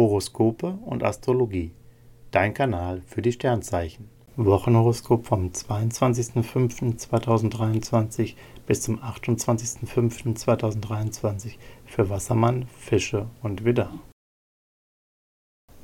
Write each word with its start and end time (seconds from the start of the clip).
Horoskope 0.00 0.78
und 0.86 1.04
Astrologie. 1.04 1.72
Dein 2.30 2.54
Kanal 2.54 3.02
für 3.06 3.20
die 3.20 3.32
Sternzeichen. 3.32 4.08
Wochenhoroskop 4.36 5.26
vom 5.26 5.48
22.05.2023 5.48 8.34
bis 8.66 8.80
zum 8.80 8.98
28.05.2023 8.98 11.56
für 11.84 12.08
Wassermann, 12.08 12.66
Fische 12.78 13.26
und 13.42 13.66
Widder. 13.66 13.92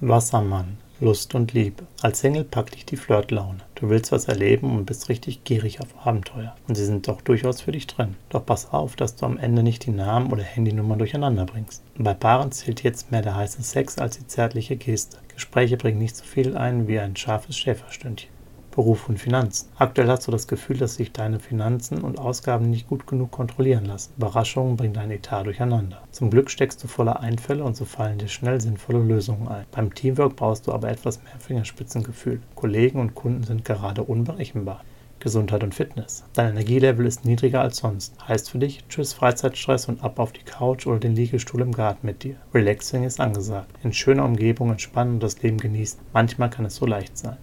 Wassermann 0.00 0.78
Lust 0.98 1.34
und 1.34 1.52
Liebe. 1.52 1.84
Als 2.00 2.20
Single 2.20 2.44
packt 2.44 2.74
dich 2.74 2.86
die 2.86 2.96
Flirtlaune. 2.96 3.58
Du 3.74 3.90
willst 3.90 4.12
was 4.12 4.28
erleben 4.28 4.74
und 4.74 4.86
bist 4.86 5.10
richtig 5.10 5.44
gierig 5.44 5.82
auf 5.82 6.06
Abenteuer. 6.06 6.56
Und 6.66 6.74
sie 6.74 6.86
sind 6.86 7.06
doch 7.06 7.20
durchaus 7.20 7.60
für 7.60 7.72
dich 7.72 7.86
drin. 7.86 8.16
Doch 8.30 8.46
pass 8.46 8.72
auf, 8.72 8.96
dass 8.96 9.14
du 9.14 9.26
am 9.26 9.36
Ende 9.36 9.62
nicht 9.62 9.84
die 9.84 9.90
Namen 9.90 10.32
oder 10.32 10.42
Handynummern 10.42 10.98
durcheinander 10.98 11.44
bringst. 11.44 11.82
Bei 11.98 12.14
Paaren 12.14 12.50
zählt 12.50 12.82
jetzt 12.82 13.10
mehr 13.10 13.20
der 13.20 13.36
heiße 13.36 13.62
Sex 13.62 13.98
als 13.98 14.16
die 14.16 14.26
zärtliche 14.26 14.76
Geste. 14.76 15.18
Gespräche 15.34 15.76
bringen 15.76 15.98
nicht 15.98 16.16
so 16.16 16.24
viel 16.24 16.56
ein 16.56 16.88
wie 16.88 16.98
ein 16.98 17.14
scharfes 17.14 17.58
Schäferstündchen. 17.58 18.35
Beruf 18.76 19.08
und 19.08 19.18
Finanzen. 19.18 19.70
Aktuell 19.76 20.08
hast 20.08 20.26
du 20.26 20.30
das 20.30 20.48
Gefühl, 20.48 20.76
dass 20.76 20.96
sich 20.96 21.10
deine 21.10 21.40
Finanzen 21.40 22.02
und 22.02 22.18
Ausgaben 22.18 22.68
nicht 22.68 22.86
gut 22.86 23.06
genug 23.06 23.30
kontrollieren 23.30 23.86
lassen. 23.86 24.12
Überraschungen 24.18 24.76
bringen 24.76 24.92
dein 24.92 25.10
Etat 25.10 25.44
durcheinander. 25.44 26.02
Zum 26.10 26.28
Glück 26.28 26.50
steckst 26.50 26.84
du 26.84 26.86
voller 26.86 27.20
Einfälle 27.20 27.64
und 27.64 27.74
so 27.74 27.86
fallen 27.86 28.18
dir 28.18 28.28
schnell 28.28 28.60
sinnvolle 28.60 28.98
Lösungen 28.98 29.48
ein. 29.48 29.64
Beim 29.72 29.94
Teamwork 29.94 30.36
brauchst 30.36 30.66
du 30.66 30.72
aber 30.72 30.90
etwas 30.90 31.22
mehr 31.22 31.38
Fingerspitzengefühl. 31.38 32.42
Kollegen 32.54 33.00
und 33.00 33.14
Kunden 33.14 33.44
sind 33.44 33.64
gerade 33.64 34.02
unberechenbar. 34.02 34.82
Gesundheit 35.20 35.64
und 35.64 35.74
Fitness. 35.74 36.24
Dein 36.34 36.50
Energielevel 36.50 37.06
ist 37.06 37.24
niedriger 37.24 37.62
als 37.62 37.78
sonst. 37.78 38.14
Heißt 38.28 38.50
für 38.50 38.58
dich, 38.58 38.84
tschüss 38.90 39.14
Freizeitstress 39.14 39.88
und 39.88 40.04
ab 40.04 40.18
auf 40.18 40.32
die 40.32 40.44
Couch 40.44 40.86
oder 40.86 40.98
den 40.98 41.16
Liegestuhl 41.16 41.62
im 41.62 41.72
Garten 41.72 42.06
mit 42.06 42.22
dir. 42.24 42.36
Relaxing 42.52 43.04
ist 43.04 43.20
angesagt. 43.20 43.70
In 43.82 43.94
schöner 43.94 44.26
Umgebung 44.26 44.70
entspannen 44.70 45.14
und 45.14 45.22
das 45.22 45.40
Leben 45.42 45.56
genießen. 45.56 45.98
Manchmal 46.12 46.50
kann 46.50 46.66
es 46.66 46.76
so 46.76 46.84
leicht 46.84 47.16
sein. 47.16 47.38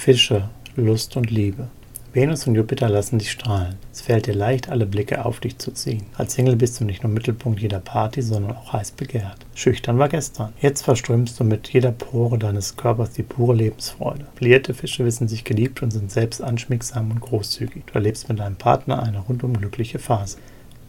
Fische, 0.00 0.48
Lust 0.76 1.16
und 1.16 1.28
Liebe. 1.28 1.66
Venus 2.12 2.46
und 2.46 2.54
Jupiter 2.54 2.88
lassen 2.88 3.18
dich 3.18 3.32
strahlen. 3.32 3.74
Es 3.92 4.00
fällt 4.00 4.26
dir 4.26 4.32
leicht, 4.32 4.68
alle 4.68 4.86
Blicke 4.86 5.24
auf 5.24 5.40
dich 5.40 5.58
zu 5.58 5.72
ziehen. 5.72 6.06
Als 6.16 6.34
Single 6.34 6.54
bist 6.54 6.78
du 6.78 6.84
nicht 6.84 7.02
nur 7.02 7.12
Mittelpunkt 7.12 7.58
jeder 7.58 7.80
Party, 7.80 8.22
sondern 8.22 8.56
auch 8.56 8.72
heiß 8.72 8.92
begehrt. 8.92 9.44
Schüchtern 9.56 9.98
war 9.98 10.08
gestern. 10.08 10.52
Jetzt 10.60 10.82
verströmst 10.82 11.40
du 11.40 11.42
mit 11.42 11.68
jeder 11.70 11.90
Pore 11.90 12.38
deines 12.38 12.76
Körpers 12.76 13.10
die 13.10 13.24
pure 13.24 13.56
Lebensfreude. 13.56 14.24
Plierte 14.36 14.72
Fische 14.72 15.04
wissen 15.04 15.26
sich 15.26 15.42
geliebt 15.42 15.82
und 15.82 15.90
sind 15.90 16.12
selbst 16.12 16.42
anschmiegsam 16.42 17.10
und 17.10 17.20
großzügig. 17.20 17.86
Du 17.86 17.94
erlebst 17.94 18.28
mit 18.28 18.38
deinem 18.38 18.56
Partner 18.56 19.02
eine 19.02 19.18
rundum 19.18 19.54
glückliche 19.54 19.98
Phase. 19.98 20.38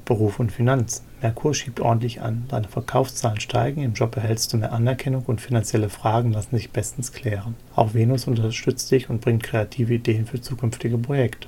Beruf 0.10 0.40
und 0.40 0.52
Finanzen. 0.52 1.06
Merkur 1.22 1.54
schiebt 1.54 1.80
ordentlich 1.80 2.20
an. 2.20 2.46
Deine 2.48 2.68
Verkaufszahlen 2.68 3.40
steigen, 3.40 3.84
im 3.84 3.94
Job 3.94 4.18
erhältst 4.18 4.52
du 4.52 4.58
mehr 4.58 4.74
Anerkennung 4.74 5.24
und 5.28 5.40
finanzielle 5.40 5.88
Fragen 5.88 6.34
lassen 6.34 6.58
sich 6.58 6.72
bestens 6.72 7.12
klären. 7.12 7.56
Auch 7.76 7.94
Venus 7.94 8.26
unterstützt 8.26 8.90
dich 8.90 9.12
und 9.12 9.22
bringt 9.22 9.44
kreative 9.44 9.94
Ideen 9.94 10.26
für 10.26 10.42
zukünftige 10.42 10.98
Projekte. 10.98 11.48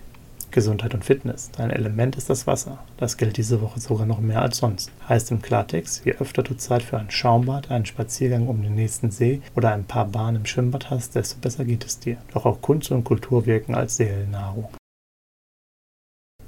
Gesundheit 0.52 0.94
und 0.94 1.04
Fitness. 1.04 1.50
Dein 1.58 1.72
Element 1.72 2.18
ist 2.18 2.30
das 2.30 2.46
Wasser. 2.46 2.78
Das 2.98 3.18
gilt 3.18 3.38
diese 3.38 3.62
Woche 3.62 3.80
sogar 3.80 4.06
noch 4.06 4.20
mehr 4.20 4.44
als 4.44 4.58
sonst. 4.58 4.92
Heißt 5.10 5.32
im 5.32 5.42
Klartext, 5.42 6.06
je 6.06 6.14
öfter 6.14 6.44
du 6.44 6.56
Zeit 6.56 6.84
für 6.84 7.00
ein 7.00 7.10
Schaumbad, 7.10 7.72
einen 7.72 7.88
Spaziergang 7.88 8.48
um 8.48 8.62
den 8.62 8.76
nächsten 8.76 9.10
See 9.10 9.42
oder 9.56 9.74
ein 9.74 9.86
paar 9.86 10.06
Bahnen 10.06 10.38
im 10.38 10.46
Schwimmbad 10.46 10.92
hast, 10.92 11.16
desto 11.16 11.40
besser 11.40 11.66
geht 11.66 11.84
es 11.84 11.98
dir. 11.98 12.18
Doch 12.32 12.46
auch 12.46 12.62
Kunst 12.62 12.92
und 12.92 13.06
Kultur 13.06 13.48
wirken 13.48 13.74
als 13.74 13.98
Seelennahrung. 13.98 14.70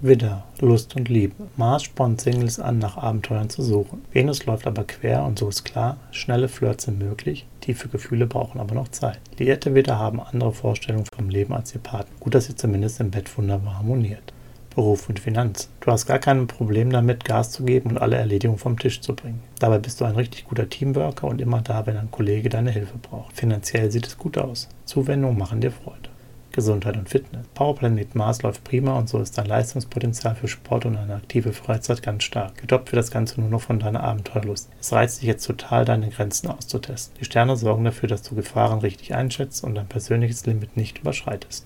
Widder, 0.05 0.43
Lust 0.59 0.97
und 0.97 1.07
Liebe. 1.07 1.33
Mars 1.55 1.83
spornt 1.83 2.19
Singles 2.19 2.59
an, 2.59 2.77
nach 2.77 2.97
Abenteuern 2.97 3.49
zu 3.49 3.63
suchen. 3.63 4.01
Venus 4.11 4.45
läuft 4.45 4.67
aber 4.67 4.83
quer 4.83 5.23
und 5.23 5.39
so 5.39 5.47
ist 5.47 5.63
klar, 5.63 5.95
schnelle 6.11 6.49
Flirts 6.49 6.83
sind 6.83 6.99
möglich, 6.99 7.45
tiefe 7.61 7.87
Gefühle 7.87 8.27
brauchen 8.27 8.59
aber 8.59 8.75
noch 8.75 8.89
Zeit. 8.89 9.21
Liierte 9.39 9.73
Widder 9.75 9.97
haben 9.97 10.19
andere 10.19 10.51
Vorstellungen 10.51 11.05
vom 11.05 11.29
Leben 11.29 11.53
als 11.53 11.73
ihr 11.73 11.79
Partner. 11.79 12.13
Gut, 12.19 12.35
dass 12.35 12.49
ihr 12.49 12.57
zumindest 12.57 12.99
im 12.99 13.11
Bett 13.11 13.37
wunderbar 13.37 13.77
harmoniert. 13.77 14.33
Beruf 14.75 15.07
und 15.07 15.21
Finanz. 15.21 15.69
Du 15.79 15.89
hast 15.89 16.05
gar 16.05 16.19
kein 16.19 16.47
Problem 16.47 16.91
damit, 16.91 17.23
Gas 17.23 17.51
zu 17.51 17.63
geben 17.63 17.91
und 17.91 17.97
alle 17.97 18.17
Erledigungen 18.17 18.59
vom 18.59 18.77
Tisch 18.77 18.99
zu 18.99 19.15
bringen. 19.15 19.41
Dabei 19.59 19.79
bist 19.79 20.01
du 20.01 20.05
ein 20.05 20.17
richtig 20.17 20.43
guter 20.49 20.67
Teamworker 20.67 21.27
und 21.27 21.39
immer 21.39 21.61
da, 21.61 21.85
wenn 21.85 21.95
ein 21.95 22.11
Kollege 22.11 22.49
deine 22.49 22.71
Hilfe 22.71 22.97
braucht. 22.97 23.37
Finanziell 23.37 23.89
sieht 23.89 24.05
es 24.05 24.17
gut 24.17 24.37
aus. 24.37 24.67
Zuwendungen 24.83 25.37
machen 25.37 25.61
dir 25.61 25.71
Freude. 25.71 26.12
Gesundheit 26.53 26.95
und 26.95 27.09
Fitness. 27.09 27.47
Powerplanet 27.55 28.15
Mars 28.15 28.43
läuft 28.43 28.63
prima 28.63 28.97
und 28.97 29.09
so 29.09 29.19
ist 29.19 29.37
dein 29.37 29.47
Leistungspotenzial 29.47 30.35
für 30.35 30.47
Sport 30.47 30.85
und 30.85 30.95
eine 30.95 31.15
aktive 31.15 31.51
Freizeit 31.51 32.01
ganz 32.01 32.23
stark. 32.23 32.55
Getoppt 32.61 32.91
wird 32.91 32.99
das 32.99 33.11
Ganze 33.11 33.41
nur 33.41 33.49
noch 33.49 33.61
von 33.61 33.79
deiner 33.79 34.03
Abenteuerlust. 34.03 34.69
Es 34.79 34.93
reizt 34.93 35.21
dich 35.21 35.27
jetzt 35.27 35.45
total, 35.45 35.83
deine 35.83 36.09
Grenzen 36.09 36.49
auszutesten. 36.49 37.17
Die 37.19 37.25
Sterne 37.25 37.57
sorgen 37.57 37.83
dafür, 37.83 38.07
dass 38.07 38.21
du 38.21 38.35
Gefahren 38.35 38.79
richtig 38.79 39.13
einschätzt 39.15 39.63
und 39.63 39.75
dein 39.75 39.87
persönliches 39.87 40.45
Limit 40.45 40.77
nicht 40.77 40.99
überschreitest. 40.99 41.65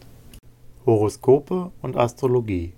Horoskope 0.86 1.72
und 1.82 1.98
Astrologie. 1.98 2.74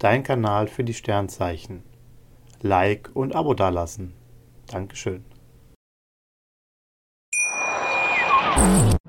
Dein 0.00 0.24
Kanal 0.24 0.66
für 0.66 0.82
die 0.82 0.92
Sternzeichen. 0.92 1.82
Like 2.62 3.10
und 3.14 3.36
Abo 3.36 3.54
dalassen. 3.54 4.12
Dankeschön. 4.66 5.24